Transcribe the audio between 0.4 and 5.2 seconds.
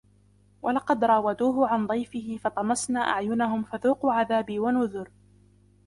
ولقد راودوه عن ضيفه فطمسنا أعينهم فذوقوا عذابي ونذر